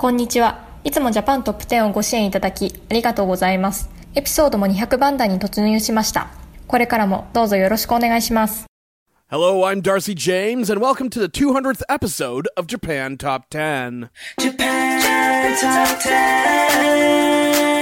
[0.00, 0.64] こんにちは。
[0.82, 3.90] いつもジャパントップ10をご支援いただきありがとうございます。
[4.14, 6.28] エピソードも200番台に突入しました。
[6.66, 8.64] これからもどうぞよろしくお願いします。
[9.30, 14.08] Hello, I'm Darcy James, and welcome to the 200th episode of Japan Top 10.
[14.38, 17.79] Japan Top 10.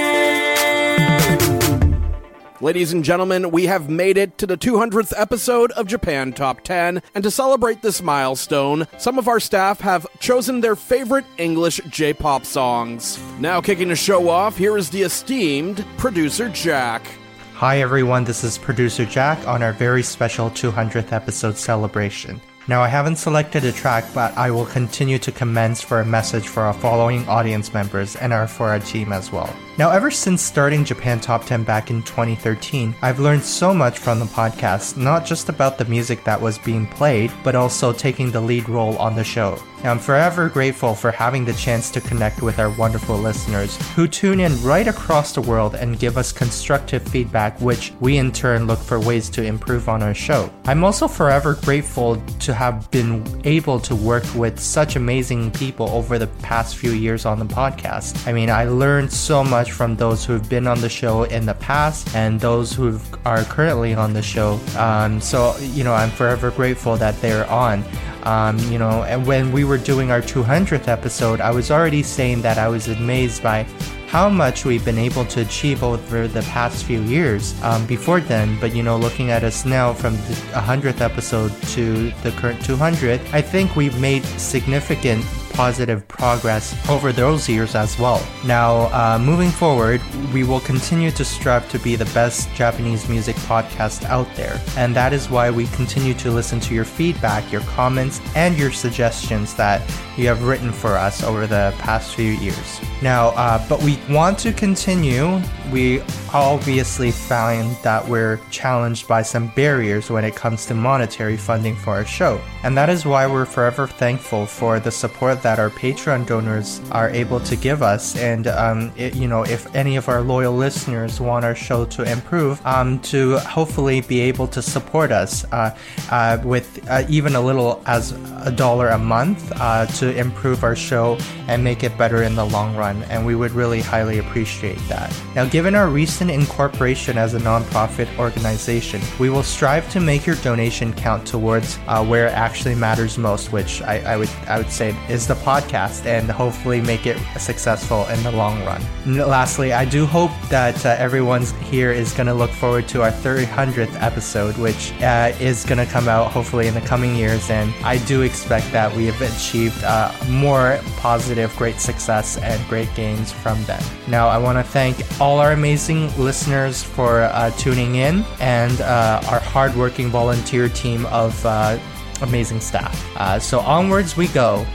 [2.61, 7.01] Ladies and gentlemen, we have made it to the 200th episode of Japan Top 10,
[7.15, 12.13] and to celebrate this milestone, some of our staff have chosen their favorite English J
[12.13, 13.17] pop songs.
[13.39, 17.07] Now, kicking the show off, here is the esteemed producer Jack.
[17.53, 22.41] Hi everyone, this is producer Jack on our very special 200th episode celebration.
[22.67, 26.49] Now, I haven't selected a track, but I will continue to commence for a message
[26.49, 29.55] for our following audience members and our for our team as well.
[29.79, 34.19] Now, ever since starting Japan Top 10 back in 2013, I've learned so much from
[34.19, 38.41] the podcast, not just about the music that was being played, but also taking the
[38.41, 39.57] lead role on the show.
[39.83, 44.41] I'm forever grateful for having the chance to connect with our wonderful listeners who tune
[44.41, 48.79] in right across the world and give us constructive feedback, which we in turn look
[48.79, 50.51] for ways to improve on our show.
[50.65, 56.19] I'm also forever grateful to have been able to work with such amazing people over
[56.19, 58.27] the past few years on the podcast.
[58.27, 61.53] I mean, I learned so much from those who've been on the show in the
[61.55, 64.59] past and those who are currently on the show.
[64.77, 67.83] Um, so, you know, I'm forever grateful that they're on.
[68.23, 72.41] Um, you know, and when we were doing our 200th episode, I was already saying
[72.41, 73.65] that I was amazed by
[74.09, 78.59] how much we've been able to achieve over the past few years um, before then.
[78.59, 83.21] But you know, looking at us now from the 100th episode to the current 200,
[83.31, 85.23] I think we've made significant
[85.59, 88.25] positive progress over those years as well.
[88.45, 89.99] Now, uh, moving forward,
[90.33, 94.95] we will continue to strive to be the best Japanese music podcast out there, and
[94.95, 99.53] that is why we continue to listen to your feedback, your comments, and your suggestions
[99.55, 99.81] that
[100.17, 102.79] you have written for us over the past few years.
[103.01, 105.41] Now, uh, but we want to continue.
[105.73, 106.01] We
[106.33, 111.91] obviously found that we're challenged by some barriers when it comes to monetary funding for
[111.91, 116.27] our show, and that is why we're forever thankful for the support that our Patreon
[116.27, 118.17] donors are able to give us.
[118.17, 122.03] And um, it, you know, if any of our loyal listeners want our show to
[122.03, 125.75] improve, um, to hopefully be able to support us uh,
[126.11, 128.11] uh, with uh, even a little as
[128.45, 131.17] a dollar a month uh, to improve our show
[131.47, 133.01] and make it better in the long run.
[133.03, 135.15] And we would really highly appreciate that.
[135.35, 140.35] Now, given our recent incorporation as a nonprofit organization, we will strive to make your
[140.37, 144.71] donation count towards uh, where it actually matters most, which I, I would I would
[144.71, 148.81] say is the podcast, and hopefully make it successful in the long run.
[149.05, 153.01] And lastly, I do hope that uh, everyone's here is going to look forward to
[153.03, 157.49] our 300th episode, which uh, is going to come out hopefully in the coming years,
[157.49, 162.93] and I do expect that we have achieved uh, more positive, great success and great
[162.95, 163.81] gains from them.
[164.07, 169.21] Now, I want to thank all our amazing listeners for uh, tuning in and uh,
[169.29, 171.77] our hardworking volunteer team of uh,
[172.21, 172.95] amazing staff.
[173.17, 174.65] Uh, so onwards we go.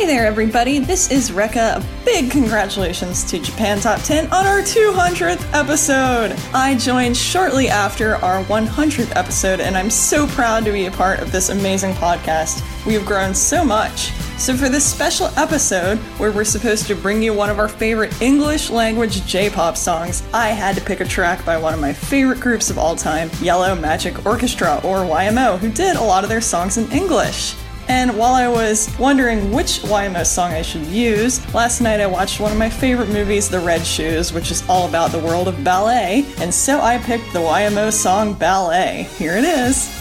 [0.00, 0.78] Hey there, everybody.
[0.78, 1.84] This is Rekka.
[2.06, 6.32] Big congratulations to Japan Top 10 on our 200th episode.
[6.54, 11.20] I joined shortly after our 100th episode, and I'm so proud to be a part
[11.20, 12.64] of this amazing podcast.
[12.86, 14.12] We have grown so much.
[14.38, 18.22] So, for this special episode, where we're supposed to bring you one of our favorite
[18.22, 21.92] English language J pop songs, I had to pick a track by one of my
[21.92, 26.30] favorite groups of all time, Yellow Magic Orchestra, or YMO, who did a lot of
[26.30, 27.54] their songs in English.
[27.90, 32.38] And while I was wondering which YMO song I should use, last night I watched
[32.38, 35.64] one of my favorite movies, The Red Shoes, which is all about the world of
[35.64, 39.08] ballet, and so I picked the YMO song Ballet.
[39.18, 39.99] Here it is.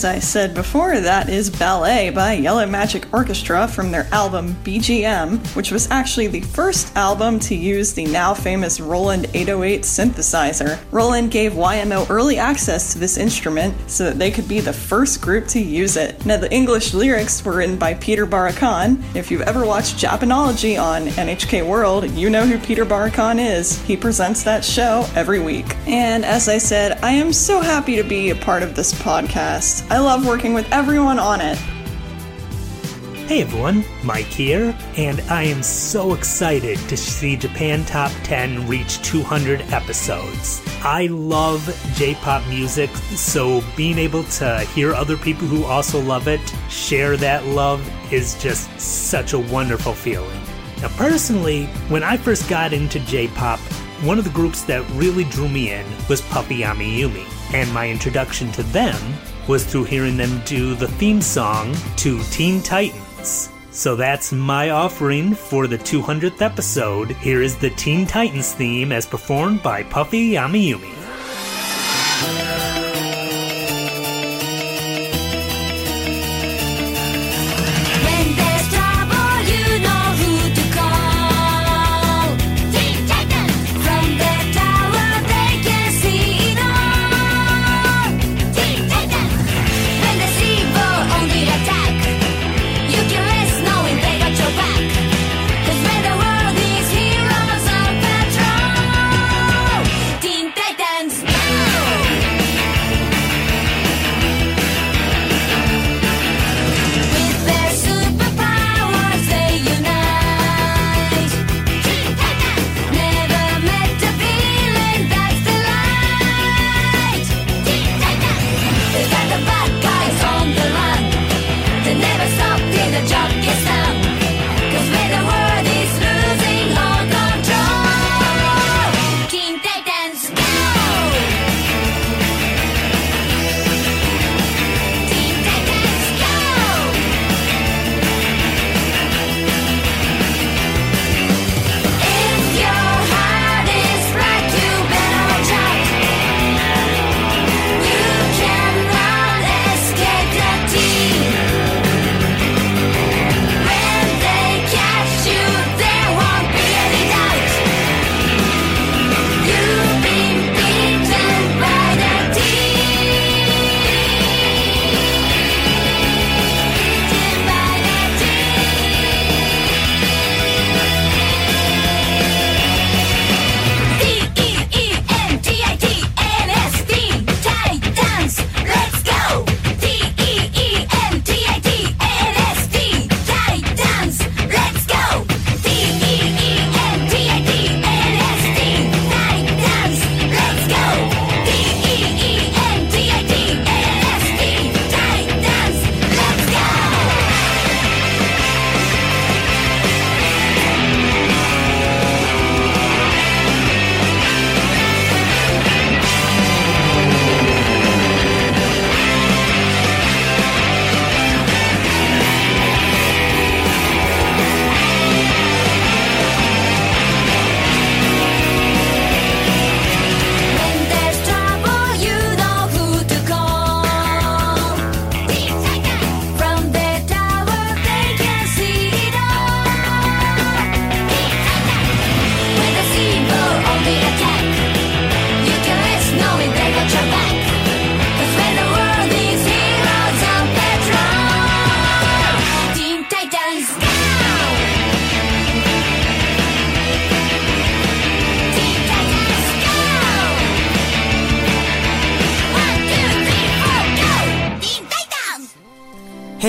[0.00, 5.54] As I said before, that is Ballet by Yellow Magic Orchestra from their album BGM,
[5.54, 10.78] which was actually the first album to use the now famous Roland 808 synthesizer.
[10.90, 15.20] Roland gave YMO early access to this instrument so that they could be the first
[15.20, 16.24] group to use it.
[16.24, 19.02] Now, the English lyrics were written by Peter Barakan.
[19.14, 23.78] If you've ever watched Japanology on NHK World, you know who Peter Barakan is.
[23.82, 25.76] He presents that show every week.
[25.86, 29.89] And as I said, I am so happy to be a part of this podcast.
[29.90, 31.58] I love working with everyone on it.
[33.26, 39.02] Hey everyone, Mike here, and I am so excited to see Japan Top 10 reach
[39.02, 40.62] 200 episodes.
[40.84, 41.66] I love
[41.96, 47.16] J pop music, so being able to hear other people who also love it share
[47.16, 50.40] that love is just such a wonderful feeling.
[50.80, 53.58] Now, personally, when I first got into J pop,
[54.02, 58.52] one of the groups that really drew me in was Puffy AmiYumi, and my introduction
[58.52, 58.96] to them
[59.48, 63.50] was through hearing them do the theme song to Teen Titans.
[63.70, 67.10] So that's my offering for the 200th episode.
[67.12, 70.99] Here is the Teen Titans theme as performed by Puffy Amiyumi.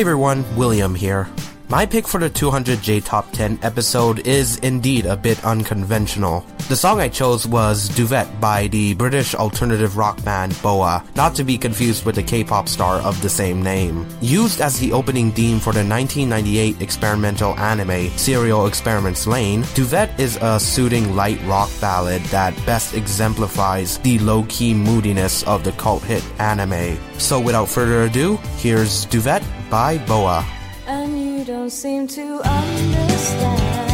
[0.01, 1.27] Hey everyone, William here.
[1.71, 6.45] My pick for the 200J Top 10 episode is indeed a bit unconventional.
[6.67, 11.45] The song I chose was Duvet by the British alternative rock band Boa, not to
[11.45, 14.05] be confused with the K-pop star of the same name.
[14.19, 20.37] Used as the opening theme for the 1998 experimental anime Serial Experiments Lain, Duvet is
[20.41, 26.25] a soothing light rock ballad that best exemplifies the low-key moodiness of the cult hit
[26.37, 26.99] anime.
[27.17, 30.45] So without further ado, here's Duvet by Boa.
[30.87, 31.20] You
[31.51, 33.90] don't seem to understand.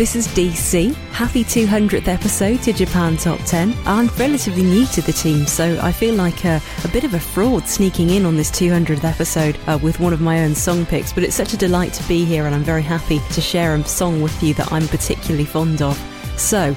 [0.00, 0.94] This is DC.
[1.12, 3.76] Happy 200th episode to Japan Top 10.
[3.84, 7.20] I'm relatively new to the team, so I feel like a, a bit of a
[7.20, 11.12] fraud sneaking in on this 200th episode uh, with one of my own song picks,
[11.12, 13.84] but it's such a delight to be here and I'm very happy to share a
[13.84, 15.98] song with you that I'm particularly fond of.
[16.38, 16.74] So,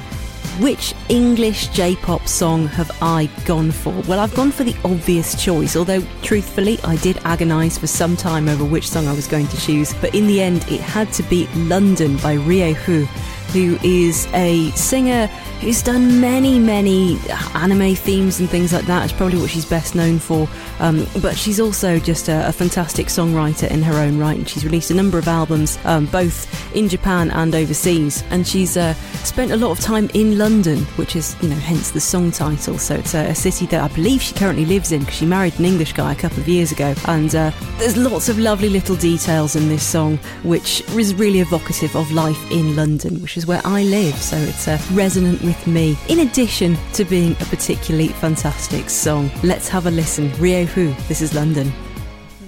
[0.59, 3.93] which English J pop song have I gone for?
[4.07, 8.47] Well, I've gone for the obvious choice, although truthfully, I did agonise for some time
[8.47, 11.23] over which song I was going to choose, but in the end, it had to
[11.23, 13.05] be London by Rie fu,
[13.53, 15.29] who is a singer
[15.63, 17.17] who's done many, many
[17.55, 19.05] anime themes and things like that.
[19.05, 20.47] It's probably what she's best known for.
[20.79, 24.65] Um, but she's also just a, a, fantastic songwriter in her own right, and she's
[24.65, 28.23] released a number of albums, um, both in Japan and overseas.
[28.29, 31.91] And she's uh, spent a lot of time in London, which is, you know, hence
[31.91, 32.77] the song title.
[32.77, 35.57] So it's a, a city that I believe she currently lives in because she married
[35.59, 36.93] an English guy a couple of years ago.
[37.07, 41.95] And uh, there's lots of lovely little details in this song, which is really evocative
[41.95, 44.15] of life in London, which is where I live.
[44.15, 49.29] So it's uh, resonant with me, in addition to being a particularly fantastic song.
[49.43, 50.31] Let's have a listen.
[50.39, 51.71] Rie fu, this is London.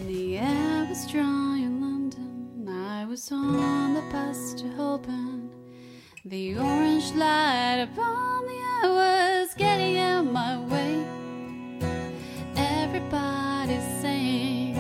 [0.08, 2.68] The air was dry in London.
[2.68, 5.52] I was on the bus to Holborn.
[6.26, 11.06] The orange light upon the air was getting in my way.
[12.56, 14.76] Everybody's saying,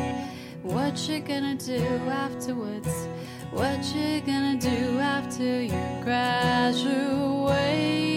[0.64, 1.82] What you gonna do
[2.26, 3.08] afterwards?
[3.52, 8.15] What you gonna do after you graduate?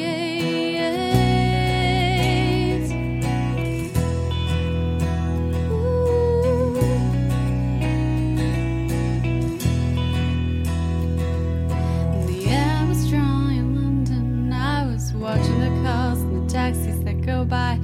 [17.28, 17.77] Go by.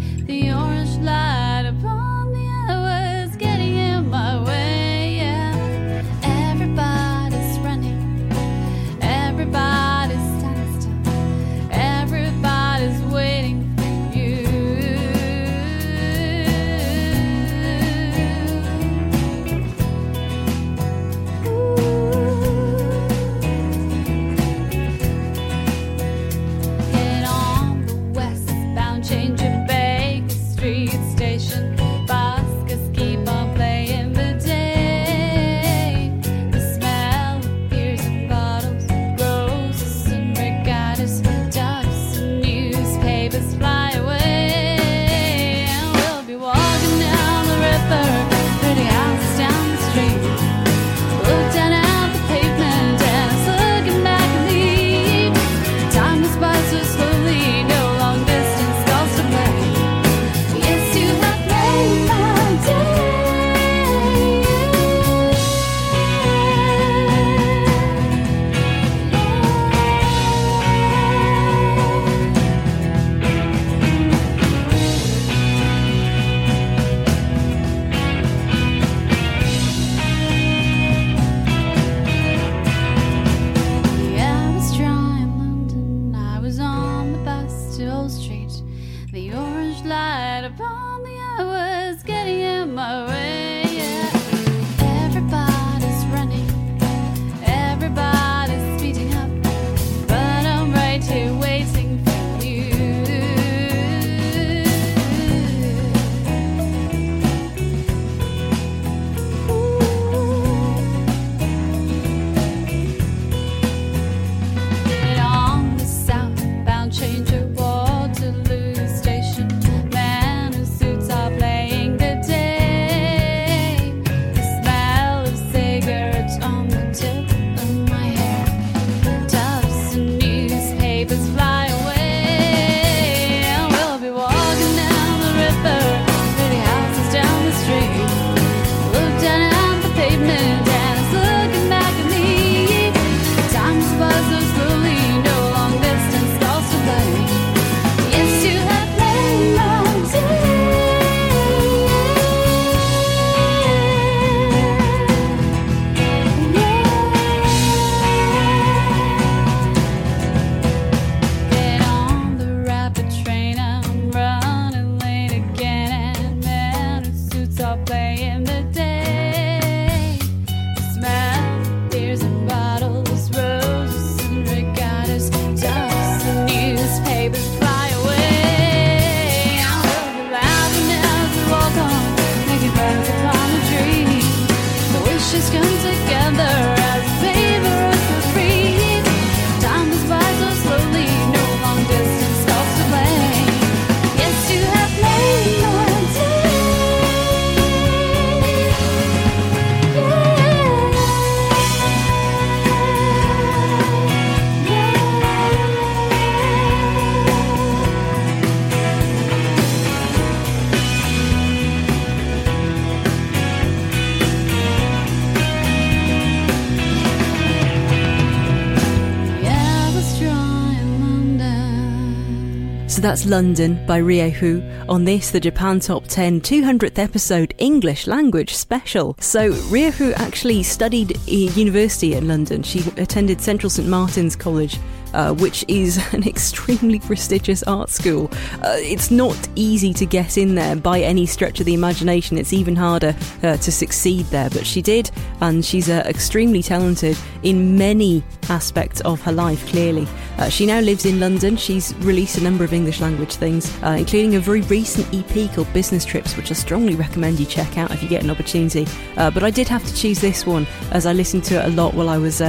[223.05, 224.63] That's London by Rie fu.
[224.89, 229.15] On this, the Japan Top 10 200th episode English language special.
[229.21, 232.63] So Rie fu actually studied university in London.
[232.63, 234.79] She attended Central St Martin's College
[235.15, 238.31] uh, which is an extremely prestigious art school.
[238.63, 242.37] Uh, it's not easy to get in there by any stretch of the imagination.
[242.37, 247.17] It's even harder uh, to succeed there, but she did, and she's uh, extremely talented
[247.43, 250.07] in many aspects of her life, clearly.
[250.39, 251.57] Uh, she now lives in London.
[251.57, 255.73] She's released a number of English language things, uh, including a very recent EP called
[255.73, 258.87] Business Trips, which I strongly recommend you check out if you get an opportunity.
[259.17, 261.95] but I did have to choose this one as I listened to it a lot
[261.95, 262.43] while I was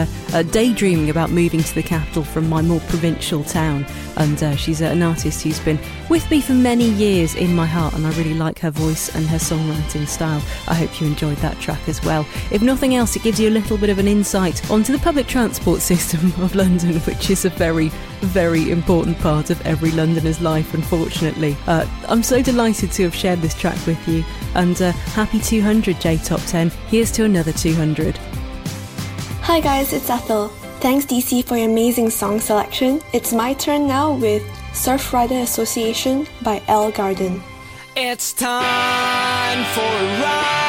[0.51, 3.85] daydreaming about moving to the capital from my more provincial town.
[4.17, 5.79] And uh, she's an artist who's been
[6.09, 9.27] with me for many years in my heart, and I really like her voice and
[9.27, 10.41] her songwriting style.
[10.67, 12.25] I hope you enjoyed that track as well.
[12.51, 15.27] If nothing else, it gives you a little bit of an insight onto the public
[15.27, 17.91] transport system of London, which is a very,
[18.25, 21.55] very important part of every Londoner's life, unfortunately.
[21.67, 24.23] Uh, I'm so delighted to have shared this track with you,
[24.55, 26.69] and uh, happy 200 J Top 10.
[26.87, 28.17] Here's to another 200.
[29.41, 30.49] Hi guys, it's Ethel.
[30.79, 32.99] Thanks DC for your amazing song selection.
[33.13, 37.41] It's my turn now with Surf Rider Association by ELLEGARDEN.
[37.95, 40.64] It's time for a ride.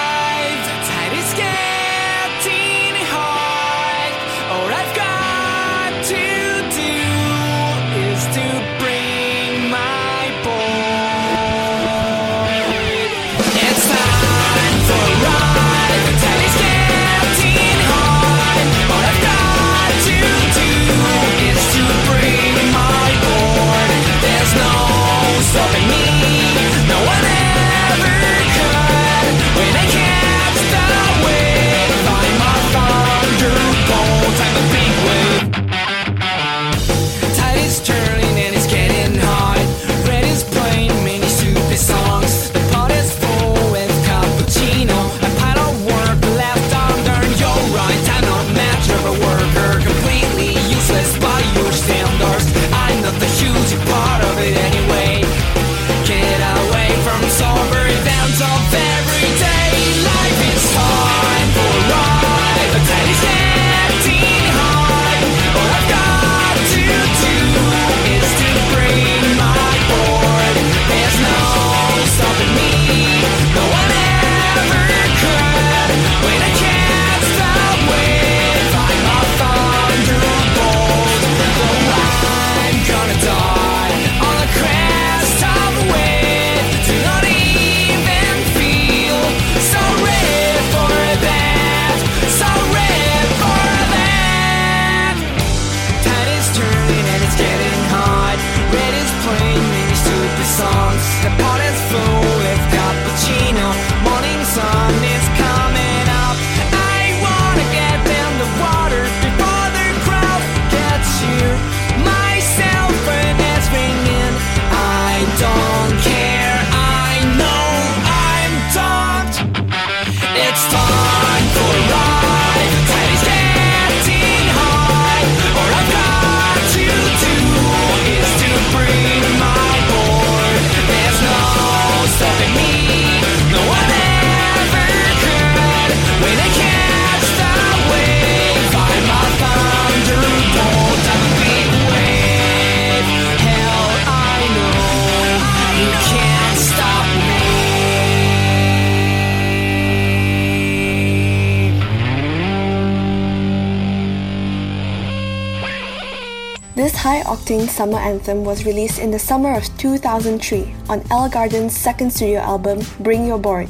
[157.06, 162.40] High octane summer anthem was released in the summer of 2003 on ELLEGARDEN's second studio
[162.40, 163.68] album, Bring Your Board.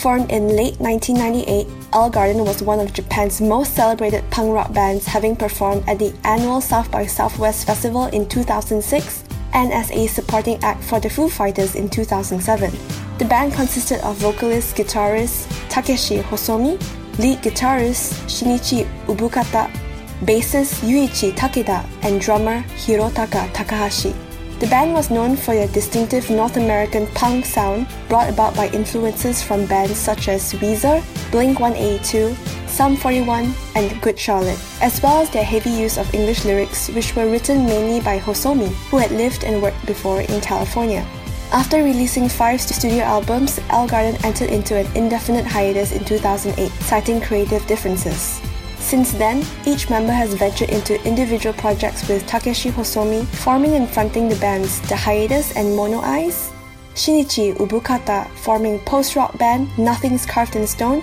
[0.00, 5.04] Formed in late 1998, L Garden was one of Japan's most celebrated punk rock bands,
[5.04, 10.58] having performed at the annual South by Southwest Festival in 2006 and as a supporting
[10.64, 12.72] act for the Foo Fighters in 2007.
[13.18, 16.80] The band consisted of vocalist guitarist Takeshi Hosomi,
[17.18, 19.70] lead guitarist Shinichi Ubukata,
[20.20, 24.14] bassist Yuichi Takeda, and drummer Hirotaka Takahashi.
[24.60, 29.42] The band was known for their distinctive North American punk sound brought about by influences
[29.42, 35.30] from bands such as Weezer, Blink 182, Sum 41, and Good Charlotte, as well as
[35.30, 39.44] their heavy use of English lyrics, which were written mainly by Hosomi, who had lived
[39.44, 41.06] and worked before in California.
[41.52, 47.66] After releasing five studio albums, ELLEGARDEN entered into an indefinite hiatus in 2008, citing creative
[47.66, 48.42] differences.
[48.80, 54.28] Since then, each member has ventured into individual projects with Takeshi Hosomi forming and fronting
[54.28, 56.50] the bands The Hiatus and Mono Eyes,
[56.94, 61.02] Shinichi Ubukata forming post-rock band Nothing's Carved in Stone,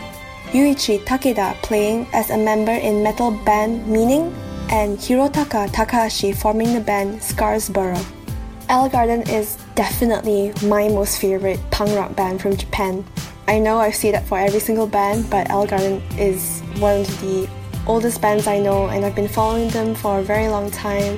[0.51, 4.33] Yuichi Takeda playing as a member in metal band Meaning,
[4.69, 8.05] and Hirotaka Takahashi forming the band Scars Borough.
[8.67, 13.05] Garden is definitely my most favorite punk rock band from Japan.
[13.47, 17.47] I know I say that for every single band, but Garden is one of the
[17.87, 21.17] oldest bands I know, and I've been following them for a very long time.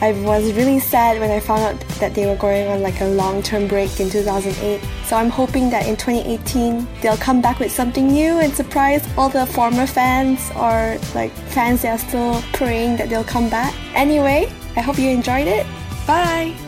[0.00, 3.06] I was really sad when I found out that they were going on like a
[3.06, 4.80] long-term break in 2008.
[5.06, 9.30] So I'm hoping that in 2018 they'll come back with something new and surprise all
[9.30, 13.74] the former fans or like fans that are still praying that they'll come back.
[13.94, 15.66] Anyway, I hope you enjoyed it.
[16.06, 16.65] Bye.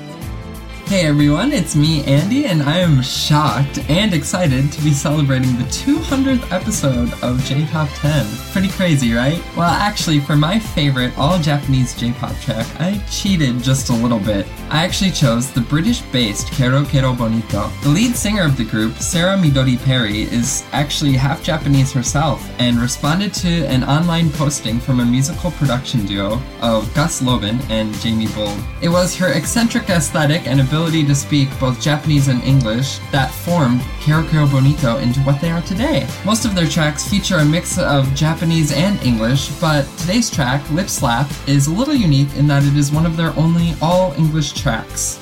[0.88, 5.64] Hey everyone, it's me, Andy, and I am shocked and excited to be celebrating the
[5.64, 8.26] 200th episode of J-Pop 10.
[8.52, 9.42] Pretty crazy, right?
[9.54, 14.46] Well, actually, for my favorite all Japanese J-pop track, I cheated just a little bit.
[14.70, 17.68] I actually chose the British-based Kero Kero Bonito.
[17.82, 22.78] The lead singer of the group, Sarah Midori Perry, is actually half Japanese herself and
[22.78, 28.28] responded to an online posting from a musical production duo of Gus Lobban and Jamie
[28.28, 28.58] Bulled.
[28.80, 33.80] It was her eccentric aesthetic and ability to speak both Japanese and English that formed
[34.00, 36.06] Kero Bonito into what they are today.
[36.24, 40.88] Most of their tracks feature a mix of Japanese and English, but today's track, Lip
[40.88, 44.52] Slap, is a little unique in that it is one of their only all English
[44.52, 45.18] tracks.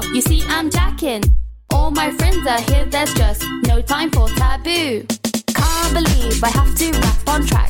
[0.00, 0.12] Now.
[0.12, 1.22] You see, I'm jacking.
[1.72, 5.06] All my friends are here, there's just no time for taboo.
[5.54, 7.69] Can't believe I have to rap on tracks,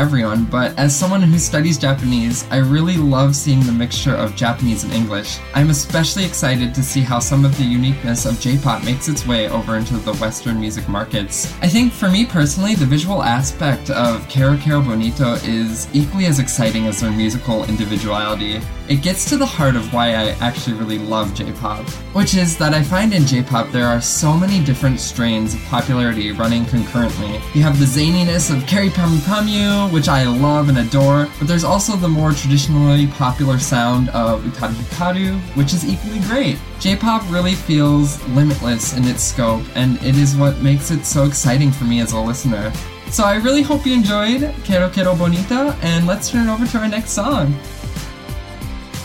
[0.00, 4.82] everyone, but as someone who studies Japanese, I really love seeing the mixture of Japanese
[4.82, 5.38] and English.
[5.54, 9.50] I'm especially excited to see how some of the uniqueness of J-pop makes its way
[9.50, 11.52] over into the Western music markets.
[11.60, 16.38] I think for me personally, the visual aspect of Kero Kero Bonito is equally as
[16.38, 18.62] exciting as their musical individuality.
[18.90, 22.74] It gets to the heart of why I actually really love J-pop, which is that
[22.74, 27.34] I find in J-pop there are so many different strains of popularity running concurrently.
[27.54, 31.62] You have the zaniness of Kyary Pamyu Pamyu, which I love and adore, but there's
[31.62, 36.58] also the more traditionally popular sound of Utada Hikaru, which is equally great.
[36.80, 41.70] J-pop really feels limitless in its scope, and it is what makes it so exciting
[41.70, 42.72] for me as a listener.
[43.10, 46.78] So I really hope you enjoyed Kero Kero Bonito, and let's turn it over to
[46.78, 47.54] our next song.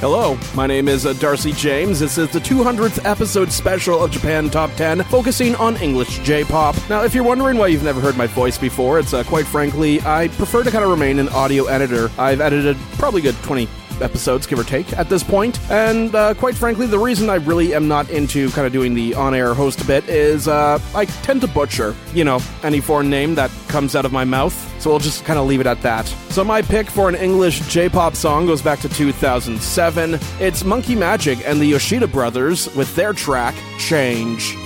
[0.07, 1.99] Hello, my name is uh, Darcy James.
[1.99, 6.75] This is the 200th episode special of Japan Top 10, focusing on English J-pop.
[6.91, 9.99] Now, if you're wondering why you've never heard my voice before, it's uh, quite frankly,
[10.01, 12.11] I prefer to kind of remain an audio editor.
[12.19, 13.67] I've edited probably good 20
[14.01, 15.59] episodes, give or take, at this point.
[15.69, 19.13] And uh, quite frankly, the reason I really am not into kind of doing the
[19.15, 23.51] on-air host bit is uh, I tend to butcher, you know, any foreign name that
[23.67, 24.53] comes out of my mouth.
[24.81, 26.05] So we'll just kind of leave it at that.
[26.29, 30.19] So my pick for an English J-pop song goes back to 2007.
[30.39, 34.64] It's Monkey Majik and the Yoshida Brothers with their track Change.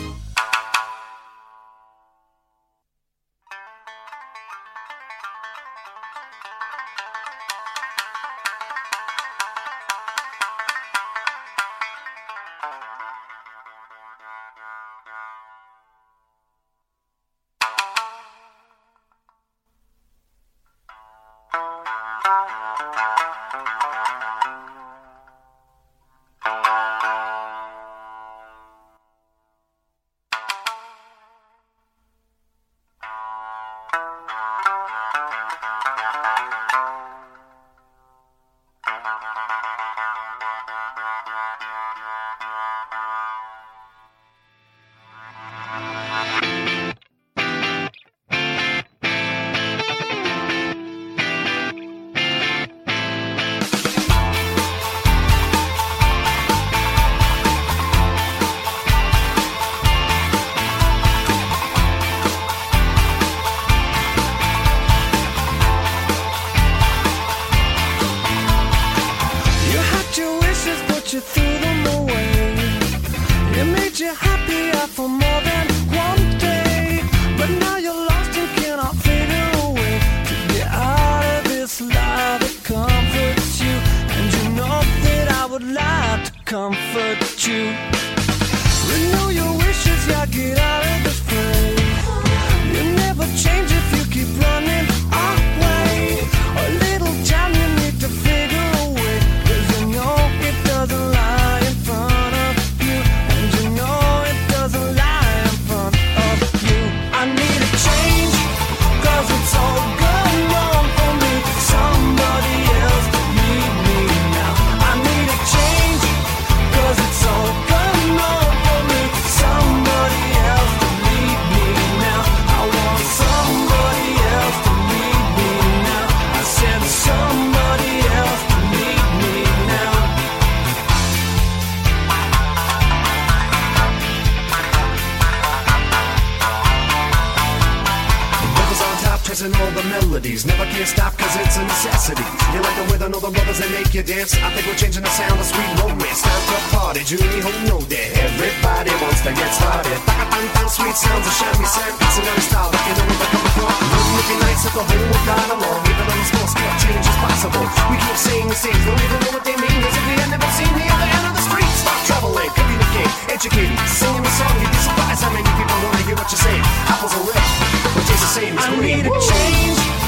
[140.69, 140.79] Melodies.
[140.79, 142.23] Never can stop, cause it's a necessity.
[142.53, 144.33] You like the rhythm of the brothers that make you dance.
[144.35, 146.21] I think we're changing the sound of sweet romance.
[146.21, 149.99] Time to party, Julie, who know that everybody wants to get started.
[150.07, 151.93] Bang, sweet sounds of shiny sand.
[151.99, 153.73] It's another style, like you know where coming from.
[154.15, 155.79] Looking nice at the whole world got along.
[155.89, 157.65] Even on the small scale, change is possible.
[157.89, 159.79] We keep saying these things, don't even know what they mean.
[159.83, 161.71] As if we had never seen the other end of the street.
[161.81, 164.53] Stop traveling, communicate, educating, singing the song.
[164.61, 166.63] You'd be surprised how many people wanna hear what you're saying.
[166.87, 167.47] Apples are red,
[167.95, 169.98] but taste the same as I need a change,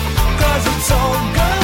[0.41, 1.61] cause it's all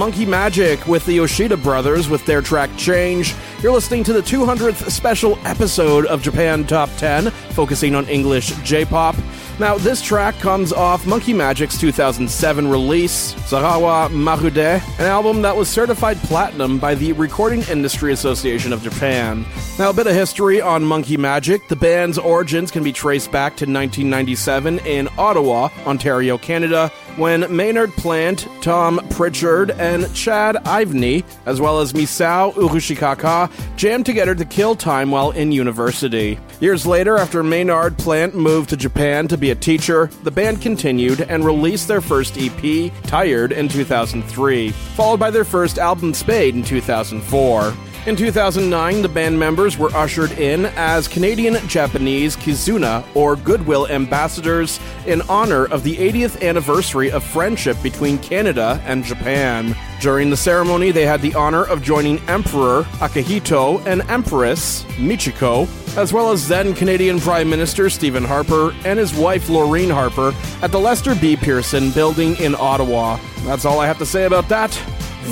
[0.00, 3.34] Monkey Majik with the Yoshida Brothers with their track Change.
[3.60, 8.86] You're listening to the 200th special episode of Japan Top 10, focusing on English J
[8.86, 9.14] pop.
[9.58, 15.68] Now, this track comes off Monkey Majik's 2007 release, Sarawa Marude, an album that was
[15.68, 19.44] certified platinum by the Recording Industry Association of Japan.
[19.78, 21.68] Now, a bit of history on Monkey Majik.
[21.68, 26.90] The band's origins can be traced back to 1997 in Ottawa, Ontario, Canada,
[27.20, 34.34] when Maynard Plant, Tom Pritchard, and Chad Ivney, as well as Misao Urushikaka, jammed together
[34.34, 36.38] to kill time while in university.
[36.60, 41.20] Years later, after Maynard Plant moved to Japan to be a teacher, the band continued
[41.20, 46.62] and released their first EP, Tired, in 2003, followed by their first album, Spade, in
[46.64, 47.74] 2004.
[48.06, 54.80] In 2009, the band members were ushered in as Canadian Japanese Kizuna, or Goodwill Ambassadors,
[55.06, 59.76] in honor of the 80th anniversary of friendship between Canada and Japan.
[60.00, 66.10] During the ceremony, they had the honor of joining Emperor Akihito and Empress Michiko, as
[66.10, 70.32] well as then Canadian Prime Minister Stephen Harper and his wife Laureen Harper
[70.62, 71.36] at the Lester B.
[71.36, 73.18] Pearson building in Ottawa.
[73.40, 74.70] That's all I have to say about that.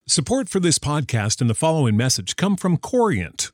[0.07, 3.54] Support for this podcast and the following message come from Corient.